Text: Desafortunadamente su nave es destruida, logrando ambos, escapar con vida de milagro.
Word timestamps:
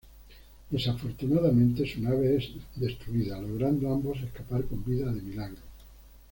Desafortunadamente 0.71 1.85
su 1.87 2.01
nave 2.01 2.35
es 2.37 2.49
destruida, 2.75 3.39
logrando 3.39 3.93
ambos, 3.93 4.19
escapar 4.21 4.65
con 4.65 4.83
vida 4.83 5.05
de 5.13 5.21
milagro. 5.21 5.61